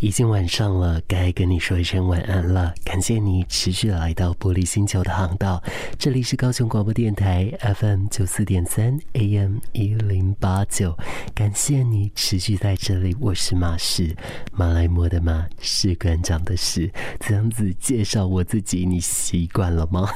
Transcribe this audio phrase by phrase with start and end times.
[0.00, 2.72] 已经晚上了，该跟你说一声晚安了。
[2.84, 5.60] 感谢你持续来到玻璃星球的航道，
[5.98, 10.96] 这里是高雄广播电台 FM 九四点三 AM 一零八九。
[11.34, 14.14] 感谢你持续在这里，我是马氏，
[14.52, 16.88] 马来貘的马，士官长的士。
[17.18, 20.08] 这样子介绍我自己，你习惯了吗？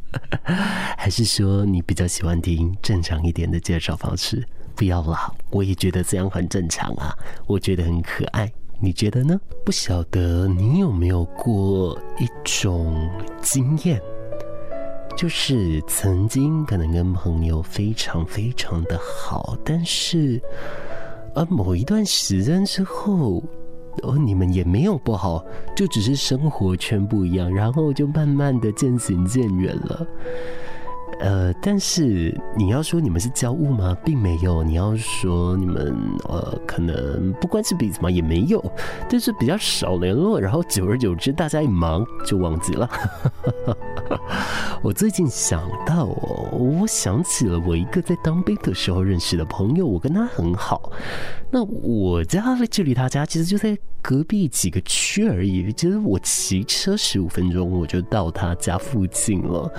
[0.96, 4.42] 还是说你比较喜欢听正常一点的介绍方式？
[4.74, 7.14] 不要啦，我也觉得这样很正常啊，
[7.46, 8.50] 我觉得很可爱。
[8.84, 9.40] 你觉得呢？
[9.64, 13.08] 不晓得你有没有过一种
[13.40, 13.98] 经验，
[15.16, 20.38] 就是曾经可能跟朋友非常非常的好，但是
[21.34, 23.42] 而某一段时间之后，
[24.02, 25.42] 哦，你们也没有不好，
[25.74, 30.06] 就只是生活圈不一样，然后就慢慢的渐行渐远了。
[31.24, 33.96] 呃，但是你要说你们是交恶吗？
[34.04, 34.62] 并没有。
[34.62, 35.96] 你要说你们
[36.28, 38.10] 呃，可能不关系彼此吗？
[38.10, 38.62] 也没有。
[39.08, 42.86] 就是比较少联络，然后久而久之，大家一忙就忘记了。
[44.82, 50.92] 我最近想到哦，我想起了我一个在当兵的时候认识的朋友，我跟他很好。
[51.50, 59.72] 那我家距离他家其实就在隔壁几个区而已，其实我骑车十五分钟我就到他家附近了。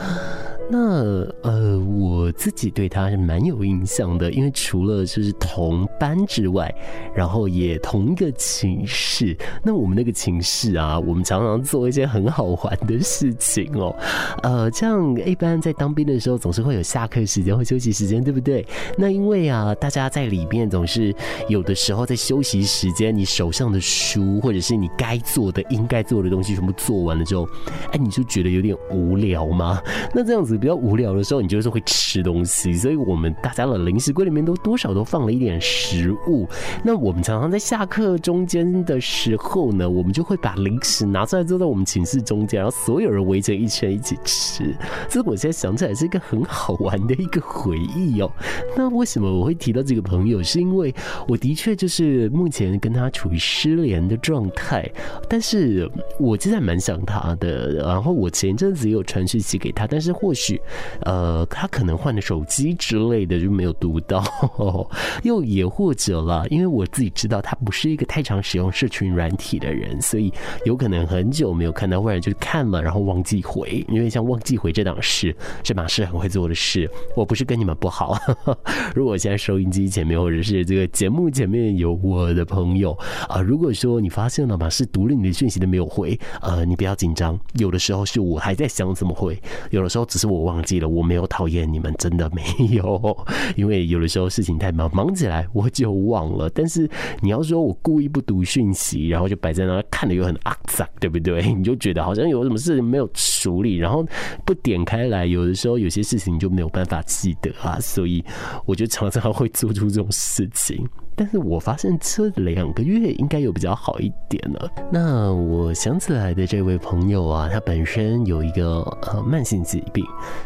[0.68, 6.74] 那呃，我自己对他是蛮有印象的，因为除了就是同班之外，
[7.14, 9.38] 然后也同一个寝室。
[9.64, 13.96] 那我们那个寝室啊，我们常常做一些很好玩的事情哦。
[14.42, 18.66] 呃，这样一般在当兵的时候，总是会有下课时间或休息时间，对不对？
[18.98, 21.14] 那因为啊，大家在里面总是
[21.48, 27.48] 有的时候在休息时间，你手上的书或者是你该做的、应该做的东西全部做完了之后，
[27.92, 29.80] 哎，你就觉得有点无聊吗？
[30.12, 30.56] 那这样子。
[30.56, 36.48] 比较无聊的时候，你就是会吃东西，所以我们大家的零食柜里面都多少都放了一点食物。
[36.84, 44.76] 那我们常常在下课中间的时候呢，我们就会把零食拿出来，坐在我们寝室中间，然后所有人围成一圈一起吃。
[45.10, 48.32] 这我现在想起来是一个很好玩的一个回忆哦。
[48.78, 50.44] 那为什么我会提到这个朋友？
[50.44, 50.94] 是因为
[51.28, 54.88] 我的确就是目前跟他处于失联的状态，
[55.28, 57.74] 但是我其实还蛮想他的。
[57.74, 60.62] 然后我前阵子也有传讯息给他，但是或许。
[61.06, 64.24] 呃，他可能换了手机之类的就没有读到，
[65.24, 70.32] 又也或者了，因为我自己知道他不是一个太常使用社群软体的人，所以
[70.66, 73.86] 有可能很久没有看到，或者就看了然后忘记回。
[73.88, 76.90] 因为像忘记回这档事，这马是很会做的事。
[77.16, 78.18] 我不是跟你们不好，
[78.94, 82.92] 如果现在收音机前面或者是这个节目前面有我的朋友
[83.30, 89.40] 啊，如果说你发现了马是读了你的讯息都没有回，呃，你不要紧张，有的时候是我还在想怎么回，
[89.70, 90.26] 有的时候只是。
[90.26, 92.42] 我忘记了，我没有讨厌你们，真的没
[92.74, 93.18] 有，
[93.58, 96.50] 因为有的时候事情太忙，忙起来我就忘了。
[96.52, 96.90] 但是
[97.22, 101.42] 你要说我故意不读讯息，然后就摆在那看的又很肮脏，对不对？
[101.54, 104.06] 你就觉得好像有什么事情没有处理，然后
[104.46, 108.24] 不点开来，有的时候有些事情就没有办法记得啊，所以
[108.66, 110.88] 我就常常会做出这种事情。
[111.16, 114.70] 但是我发现这两个月应该有比较好一点了。
[114.92, 120.04] 那我想起来的这位朋友啊，他本身有一个呃慢性疾病，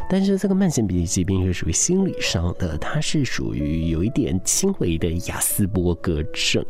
[0.09, 6.63] 但是这个慢性病疾病是属于心理上的，他是属于有一点轻微的亚斯伯格症。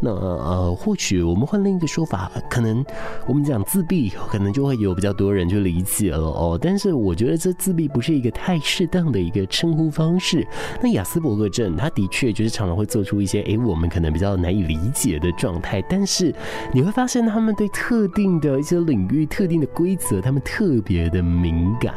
[0.00, 2.84] 那呃，或许我们换另一个说法，可能
[3.28, 6.58] 我们讲自闭，可能就会有比较多人去理解了哦。
[6.60, 10.46] 但是我觉得这自闭不是一个太适当的一个称呼方式。
[10.82, 13.35] 那亚斯伯格症，他的确就是常常会做出一些。
[13.42, 16.34] 诶，我们可能比较难以理解的状态，但是
[16.72, 21.94] 你会发现他们对特定的一些领域、特定的规则，他们特别的敏感。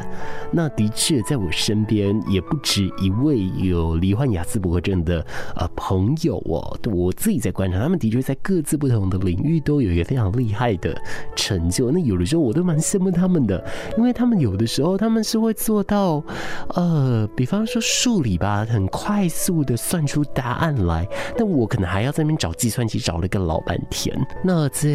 [0.52, 6.78] 那的确，在我身边也不止一位有罹患亚斯伯格症的呃朋友哦。
[6.92, 11.00] 我自己在观察，他们的确在各自不同的领域都有一个非常厉害的
[11.36, 11.92] 成就。
[11.92, 13.64] 那有的时候我都蛮羡慕他们的，
[13.98, 16.24] 因为他们有的时候他们是会做到，
[16.70, 21.08] 呃，比方说数理吧，很快速的算出答案来。
[21.38, 24.16] 但我可能还要在那边找计算机，找了个老半天。
[24.44, 24.90] 那在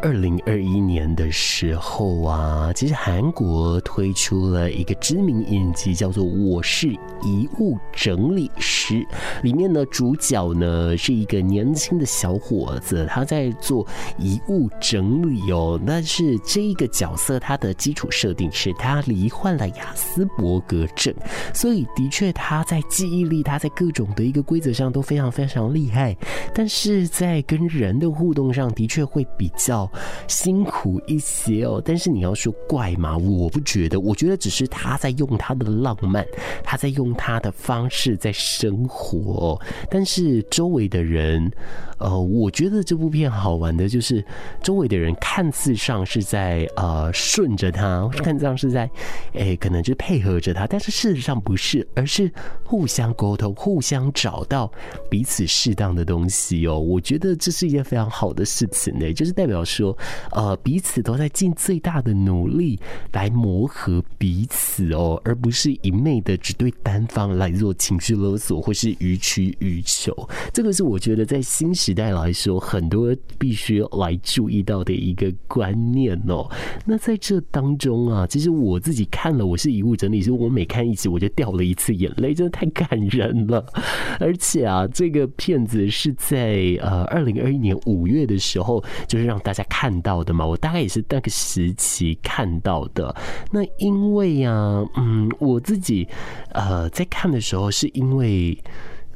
[0.00, 6.88] 二零二一年的时候啊，其实韩国推出了一个知名影集，叫做《我是
[7.22, 8.94] 遗物整理师》。
[9.42, 13.86] 里面呢，主角呢是一个年轻的小伙子，他在做
[14.18, 15.80] 遗物整理哦。
[15.86, 21.14] 但是这个角色，他的基础设定是他罹患了亚斯伯格症，
[21.52, 25.57] 所以的确他在记忆力，他在各种的一个规则上都非常非常。
[25.58, 26.16] 非常厉害，
[26.54, 29.90] 但是在跟人的互动上的确会比较
[30.28, 31.82] 辛苦一些哦。
[31.84, 33.16] 但是你要说怪吗？
[33.16, 36.24] 我不觉得，我觉得只是他在用他的浪漫，
[36.62, 39.60] 他在用他的方式在生活。
[39.90, 41.50] 但是周围的人，
[41.98, 44.24] 呃，我觉得这部片好玩的就是
[44.62, 48.88] 周围的人看似上是在呃顺着他，看似上是在
[49.32, 52.30] 诶可能就配合着他，但是事实上不是，而是
[52.64, 54.70] 互相沟通，互相找到
[55.10, 56.78] 彼此适当的东西哦。
[56.78, 59.96] 我觉得这是一件非常好的事情呢，就是代表说
[60.30, 62.78] 呃彼此都在尽最大的努力
[63.12, 70.14] 来磨合彼此哦，而不是一昧的只对单方来做情绪勒索或是予取予求。
[70.52, 76.46] 这个是我觉得在新时代来说，很多必须来注意到的一个观念哦。
[76.84, 83.64] 那在这当中啊，其实我自己看了，我是遗物整理师，我每看一集我就掉了一次眼泪，真的太感人了。
[84.20, 90.46] 而且啊，这个片子是在呃二零二一年五月的时候，就是让大家看到的嘛。
[90.46, 93.16] 我大概也是那个时期看到的。
[93.50, 96.06] 那因为呀、啊，嗯，我自己
[96.52, 98.62] 呃在看的时候，是因为。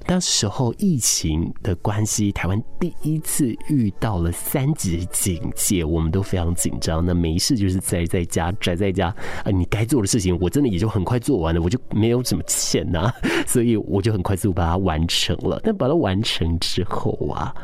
[0.07, 7.05] 当时候疫情的关系，台湾第一次遇到了三级警戒，我们都非常紧张。
[7.05, 9.09] 那没事就是宅在家，宅在家
[9.45, 13.13] 啊，你该做的事情，我真的也就很快做完了，我就没有什么钱呐、
[13.47, 15.61] 所以我就很快速把它完成了。
[15.63, 17.55] 但把它完成之后啊，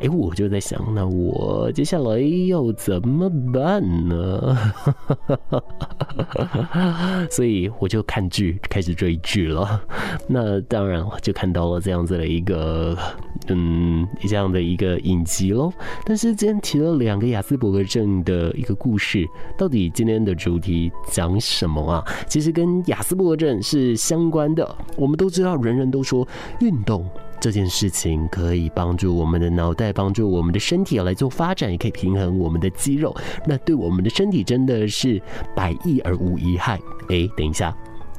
[0.00, 4.72] 哎，我就在想，那我接下来要怎么办呢？
[7.30, 9.82] 所以我就看剧，开始追剧了。
[10.28, 11.79] 那当然我就看到了。
[11.80, 12.96] 这样子的一个，
[13.48, 15.72] 嗯，这样的一个影集喽。
[16.04, 22.04] 但是今天提了两个雅斯伯格症的一个故事，到底今天的主题讲什么啊？
[22.28, 24.76] 其实跟雅斯伯格症是相关的。
[24.96, 26.26] 我们都知道，人人都说
[26.60, 27.08] 运动
[27.40, 33.16] 这件事情可以帮助我们的脑袋，帮助我们的身体来做发展，也可以平衡我们的肌肉。
[33.46, 35.20] 那对我们的身体真的是
[35.54, 36.78] 百益而无一害。
[37.08, 37.74] 哎，等一下。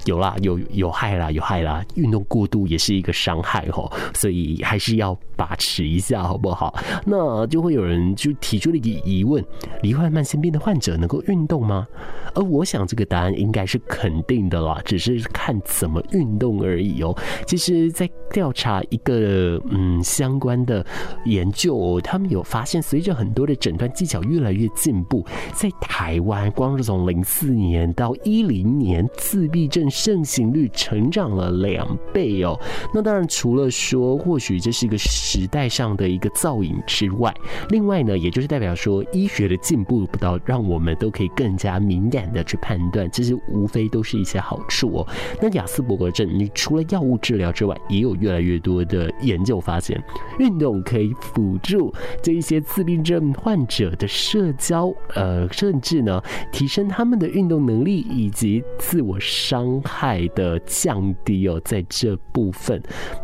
[0.05, 1.83] 有啦，有有害啦，有害啦。
[1.95, 6.73] 运动过度也是一个伤害吼，所以还是要把持一下，好不好？
[7.05, 9.43] 那就会有人就提出了一个疑问：
[9.81, 11.87] 罹患慢性病的患者能够运动吗？
[12.33, 17.15] 而我想这个答案应该是肯定的啦，只是看怎么运动而已哦。
[17.45, 20.85] 其实，在调查一个嗯相关的
[21.25, 32.59] 研究，他们有发现，随着很多的诊断技巧越来越进步，在台湾，光是从零四年到一零年，自闭症盛行率成长了两倍哦。
[32.93, 37.33] 那当然，除了说或许这是一个时代上的一个造影之外，
[37.69, 45.07] 另外呢，也就是代表说医学的进步不到，让我们都可以更加敏感的去判断，这些无非都是一些好处哦。
[45.41, 50.01] 那亚斯伯格症，你除了药物治疗之外，也有越来越多的研究发现，
[50.39, 56.21] 运动可以辅助这一些自闭症患者的社交，呃，甚至呢，
[56.51, 59.80] 提升他们的运动能力以及自我伤。
[59.83, 62.81] 害的降低哦，在这部分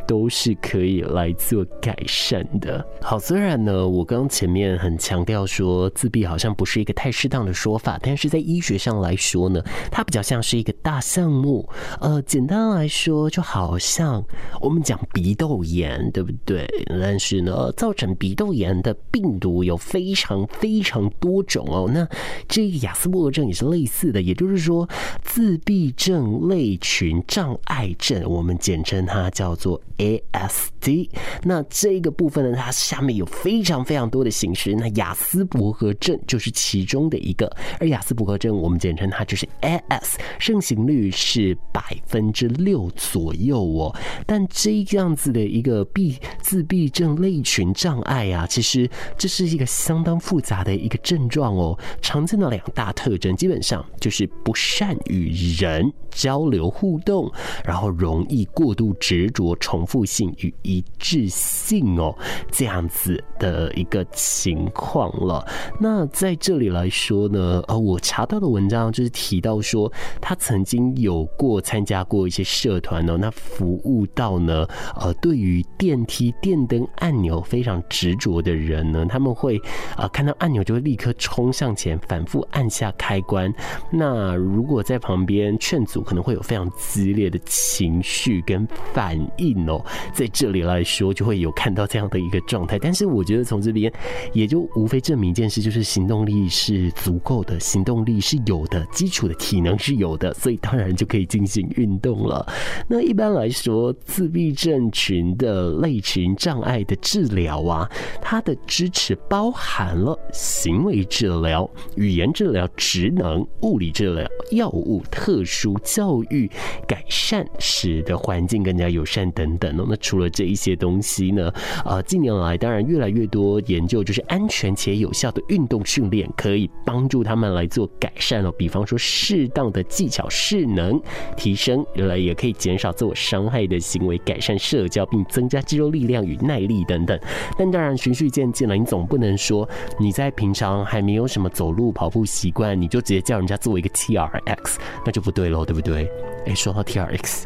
[0.08, 2.86] 都是可以来做改善的。
[3.02, 9.62] 好，虽然呢，我刚前面很强调说自闭好像不是一个太适当的说法，但是在医学上来说呢，
[9.92, 11.68] 它比较像是一个大项目。
[12.00, 14.24] 呃，简单来说，就好像
[14.62, 16.68] 我们讲鼻窦炎，对不对？
[16.90, 21.90] 但是呢，造成鼻窦炎的病毒有非常非常多种哦。
[21.94, 22.08] 那
[22.48, 24.88] 这个亚斯伯格症也是类似的，也就是说，
[25.24, 26.47] 自闭症。
[26.48, 31.10] 类群障碍症，我们简称它叫做 ASD。
[31.44, 34.74] 那这个部分呢，它下面有非常非常多的形式。
[34.76, 43.96] 那雅斯伯格症就是其中的一个，而雅斯伯格症我们简称它就是 AS，盛行率是百分之六左右哦。
[44.26, 51.78] 但这样子的一个闭自闭症类群障碍啊，其实这是一个相当复杂的一个症状哦。
[52.02, 57.32] 常见的两大特征，基本上就是不善与人交交流互动，
[57.66, 62.16] 然后容易过度执着、重复性与一致性哦，
[62.52, 65.44] 这样子的一个情况了。
[65.80, 69.92] 那在这里来说呢，呃，我查到的文章就是提到说，
[70.22, 74.68] 他曾经有过参加过一些社团哦，那服务到呢，
[75.02, 79.60] 呃，对于电梯电灯按钮非常执着的人呢，他们会
[79.96, 83.52] 啊、看到按钮就会立刻冲向前，反复按下开关。
[83.92, 89.82] 那如果在旁边劝阻，可能会有非常激烈的情绪跟反应哦，
[90.14, 92.78] 在这里来说就会有看到这样的一个状态。
[92.78, 93.90] 但是我觉得从这边
[94.34, 102.46] 也就无非证明一件事，就是行动力是足够的，行动力是有的，基础的体能是有的，所以当然就可以进行运动了。
[102.90, 107.90] 那一般来说，自闭症群的类群障碍的治疗啊，
[108.22, 116.50] 它的支持包含了行为治疗、语言治疗、职能、物理治疗、药物、特殊教教育
[116.88, 119.76] 改善，使得环境更加友善等等。
[119.88, 121.52] 那除了这一些东西呢，
[121.86, 128.52] 呃，近年来当然越来越多研究，就是安全且有效的运动训练可以帮助他们来做改善哦。
[128.58, 131.00] 比方说，适当的技巧势能
[131.36, 137.20] 提升，原来也可以减少自我伤害的行为，改善社交，并增加肌肉力量与耐力等等。
[137.58, 139.68] 但当然循序渐进了，你总不能说
[140.00, 146.07] 你在平常还没有什么走路跑步习惯，你就直接叫人家做一个 TRX，那就不对喽，对不对？
[146.46, 147.44] 诶，说到 TRX，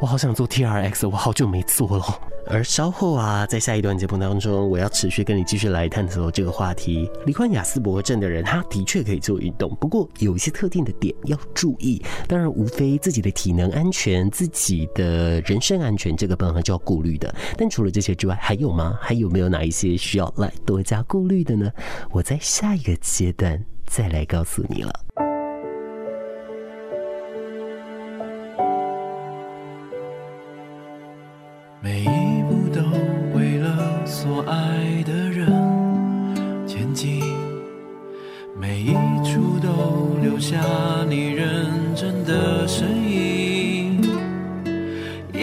[0.00, 2.04] 我好想做 TRX，我好久没做了。
[2.46, 7.10] 而稍后啊，在下一段节目当中，我要持续跟你继续来探索这个话题。
[7.24, 12.04] 罹患亚斯伯格症的人，他的确可以做运动，不过有一些特定的点要注意。
[12.28, 17.34] 当然，无非自己的体能安全、自己的人身安全，这个本来就要顾虑的。
[17.56, 18.98] 但除了这些之外，还有吗？
[19.00, 21.72] 还有没有哪一些需要来多加顾虑的呢？
[22.10, 24.92] 我在下一个阶段再来告诉你了。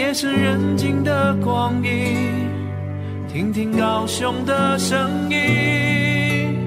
[0.02, 2.50] 夜深人静的光阴，
[3.32, 6.58] 听听高雄的声音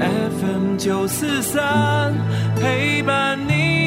[0.00, 2.12] ，FM 九四三
[2.56, 3.81] 陪伴你。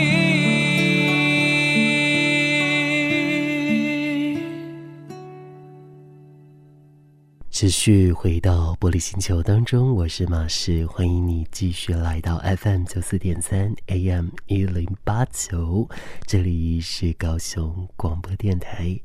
[7.65, 15.89] 继续回到玻璃星球当中，我是马氏，欢迎你继续来到 FM 九四点三 AM 一零八九，
[16.27, 19.00] 这里是高雄广播电台。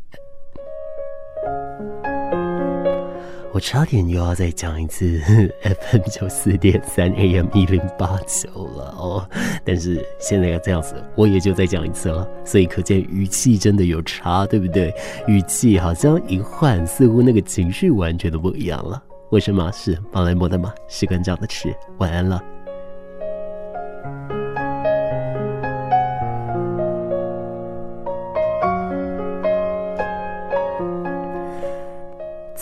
[3.53, 5.21] 我差点又要再讲一次
[5.63, 9.29] FM 九四点三 AM 一零八九了哦，
[9.65, 14.95] 但是现在要这样子，我也就再讲一次了，所以可见语气真的有差，对不对？
[15.27, 19.03] 语气好像一换，似乎那个情绪完全都不一样了。
[19.31, 22.41] 我是马氏，马来莫的马，士官长的吃，晚安了。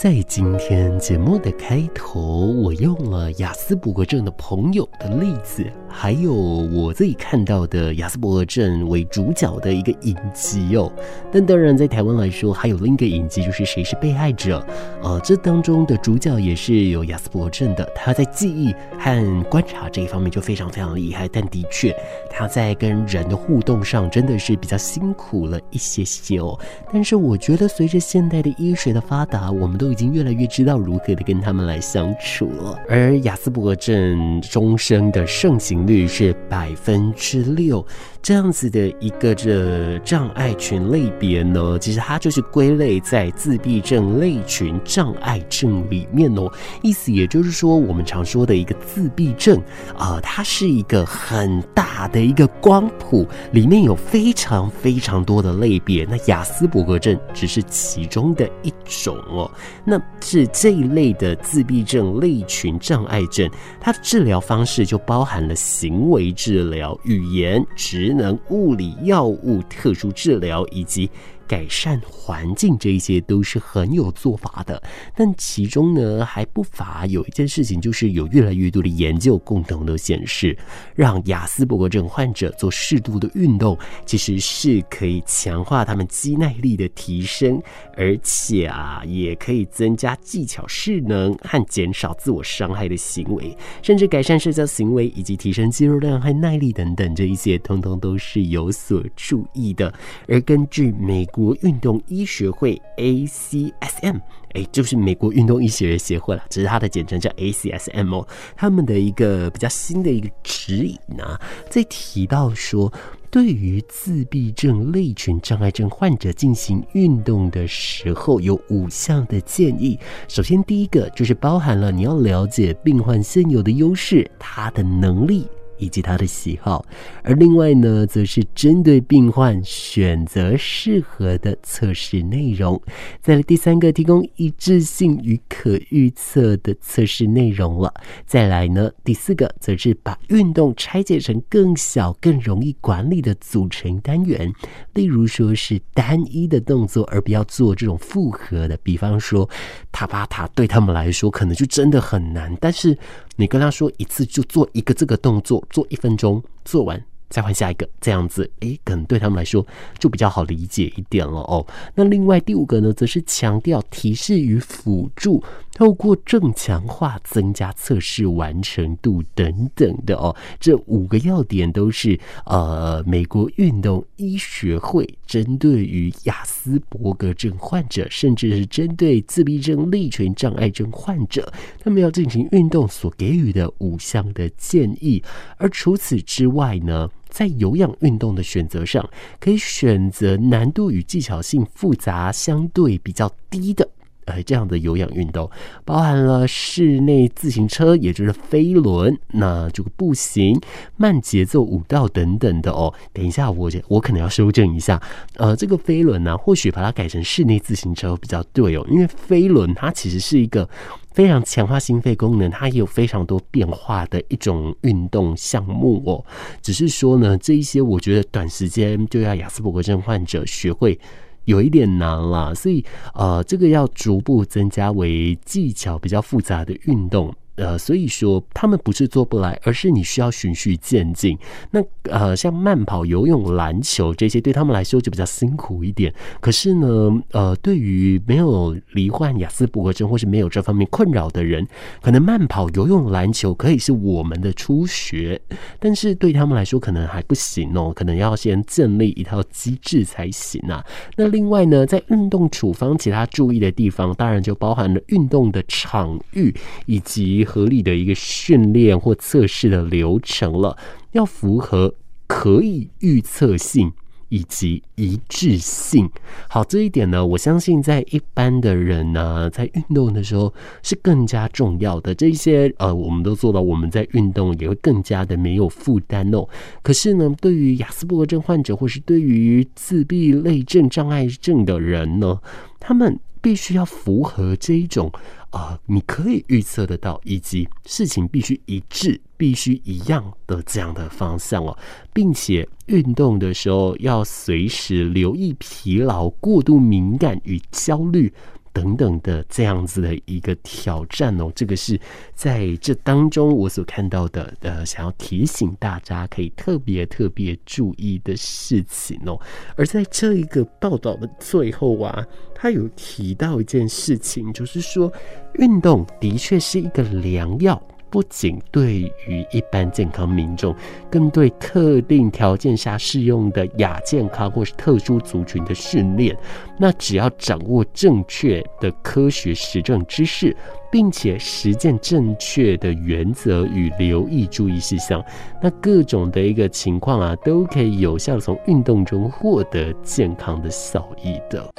[0.01, 2.21] 在今天节目的开头，
[2.53, 10.91] 我用了雅思不过证的朋友的例子，还有我自己看到的亚斯伯格症为主角的一个影集哦。
[11.31, 14.59] 但当然，在台湾来说，还有另一个影集，就是《谁是被害者》。
[15.03, 21.27] 呃，这当中的主角也是有亚斯伯格症的，他在记忆和观察这一方面就非常非常厉害。
[21.27, 21.95] 但的确，
[22.29, 26.57] 他在跟人的互动上真的是比较辛苦了一些些哦。
[26.93, 32.79] 但是我觉得，随着现代的医学的发达，我们都已经越来越知道如何的跟他们来相处了。
[32.87, 37.85] 而亚斯伯格症终生的盛行率是百分之六。
[38.21, 46.51] 这样子的一个这障碍群类别呢，其实它就是归类在自闭症类群障碍症里面哦。
[46.81, 49.57] 意思也就是说，我们常说的一个自闭症
[49.97, 56.05] 啊、它是一个很大的一个光谱，里面有非常非常多的类别。
[56.09, 59.49] 那雅斯伯格症只是其中的一种哦。
[59.85, 71.07] 那是这一类的自闭症类群障碍症，它的治疗方式就包含了行为治疗、语言、职能、物理、药物、特殊治疗以及。
[71.49, 74.79] 改善环境，这一些都是很有做法的，
[75.15, 80.55] 但其中呢还不乏有一件事情，就是有越来越多的研究共同的显示，
[80.93, 83.75] 让亚斯伯格症患者做适度的运动，
[84.05, 87.59] 其实是可以强化他们肌耐力的提升，
[87.97, 99.91] 而且啊也可以增加技巧势能和减少自我伤害的行为，甚至改善社交行为以及提升肌肉量和耐力等等，这一些通通都是有所注意的。
[100.27, 101.38] 而根据美国。
[101.39, 104.19] 国运动医学会 ACSM，
[104.53, 108.27] 哎，就是美国运动医学协会了，只是它的简称叫 ACSM 哦。
[108.57, 112.91] 他们的一个比较新的一个指引啊，在提到说，
[113.31, 119.97] 对于自闭症类群障碍症患者进行运动的时候，有五项的建议。
[120.27, 125.47] 首先，第一个就是包含了你要了解病患现有的优势，他的能力。
[125.79, 126.85] 以及他的喜好，
[127.23, 132.79] 而另外呢，则是针对病患选择适合的测试内容。
[133.21, 137.93] 再来第三个，提供一致性与可预测的测试内容了。
[138.25, 144.51] 再来呢，第四个，则是把运动拆解成更小、更容易管理的组成单元，
[144.93, 148.77] 例如说是单一的动作，而不要做这种复合的。
[148.83, 149.49] 比方说，
[149.91, 152.97] 塔巴塔对他们来说可能就真的很难，但是。
[153.39, 159.65] 你跟他说一次就做一个这个动作，做一分钟做完再换下一个，这样子，诶，可能对他们来说
[159.97, 161.65] 就比较好理解一点了哦。
[161.93, 165.43] 那另外第五个呢，则是强调提示与辅助，
[165.73, 170.35] 透过正强化增加测试完成度等等的哦。
[170.59, 185.23] 这五个要点都是呃，美国运动医学会针对于亚斯伯格症患者，甚至是针对自闭症、类群障碍症患者，他们要进行运动所给予的五项的建议。
[185.57, 189.07] 而除此之外呢，在有氧运动的选择上，
[189.39, 193.87] 可以选择难度与技巧性复杂、相对比较低的。
[194.29, 195.49] 呃，这样的有氧运动
[195.83, 200.61] 包含了室内自行车，也就是飞轮，那这个步行、
[200.97, 202.93] 慢节奏舞蹈等等的哦。
[203.11, 205.01] 等一下我，我我可能要修正一下，
[205.37, 210.69] 呃，这个飞轮呢、或许把它改成室内自行车比较对哦，因为飞轮它其实是一个
[211.11, 216.23] 非常强化心肺功能，它也有非常多变化的一种运动项目哦。
[216.61, 220.99] 只是说呢，这一些我觉得短时间就要亚斯伯格症患者学会。
[221.49, 227.33] 有一点难啦，所以呃，这个要逐步增加为技巧比较复杂的运动。
[227.59, 231.37] 呃，所以说他们不是做不来，而是你需要循序渐进。
[231.71, 236.13] 那呃，像慢跑、游泳、篮球这些，对他们来说就比较辛苦一点。
[236.39, 241.67] 可是呢，呃，对于没有罹患雅思伯格症或是没有这方面困扰的人，
[242.01, 245.39] 可能慢跑、游泳、篮球可以是我们的初学，
[245.79, 250.81] 但是对他们来说可能还不行哦，可能要先建立一套机制才行啊。
[251.17, 257.45] 那另外呢，在运动处方其他注意的地方，当然就包含了运动的场域以及。
[257.49, 260.77] 合理的一个训练或测试的流程了，
[261.13, 261.95] 要符合
[262.27, 263.91] 可以预测性
[264.29, 266.07] 以及一致性。
[266.47, 270.53] 好，这一点呢，我相信在一般的人呢，在运动的时候
[270.83, 272.13] 是更加重要的。
[272.13, 276.47] 这一些呃，我们都做到，我们在运动也会更加的没有负担哦。
[276.83, 282.39] 可是呢，对于亚斯伯格症患者或是对于自闭类症障碍症的人呢，
[282.79, 285.11] 他们必须要符合这一种。
[285.51, 291.75] 啊、呃，你可以预测得到，以及事情必须一致、必须一样的这样的方向哦，
[292.13, 298.31] 并且运动的时候要随时留意疲劳、过度敏感与焦虑。
[298.73, 301.99] 等等的这样子的一个挑战哦，这个是
[302.33, 309.39] 在这当中我所看到的，呃，想要提醒大家可以特别特别注意的事情哦。
[309.75, 315.11] 而在这一个报道的最后啊，他有提到一件事情，就是说
[315.55, 317.81] 运动的确是一个良药。
[318.09, 320.75] 不仅对于一般健康民众，
[321.09, 326.35] 更对特定条件下适用的亚健康或是特殊族群的训练。
[326.77, 330.55] 那只要掌握正确的科学实证知识，
[330.91, 335.23] 并且实践正确的原则与留意注意事项，
[335.61, 341.69] 那各种的一个情况啊，都可以有效从运动中获得健康的效益的。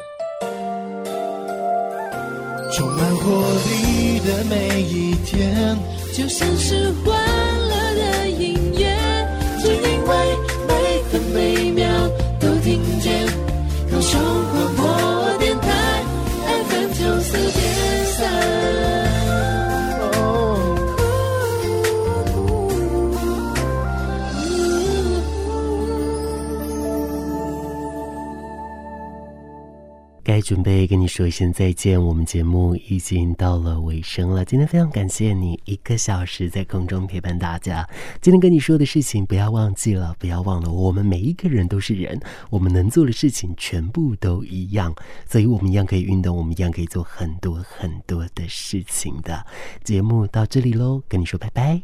[2.73, 3.33] 充满活
[3.67, 5.77] 力的每一天，
[6.13, 7.17] 就像是欢
[7.69, 8.85] 乐的音乐，
[9.63, 10.11] 只因为
[10.69, 11.87] 每分每秒
[12.39, 13.27] 都听见
[13.91, 14.21] 高雄
[14.77, 14.80] 广
[30.41, 34.45] 准备跟你说一声再见，我们节目已经到了尾声了。
[34.45, 37.89] 今天非常感谢你一个小时在空中陪伴大家。
[38.21, 44.95] 今天跟你说的事情不要忘记了，不要忘了，我们每一个人都是人，我们能做的事情全部都一样，
[45.29, 49.45] 所以我们一样可以运动，我们一样可以做很多很多的事情的。
[49.85, 51.79] 节目到这里喽，跟你说拜拜。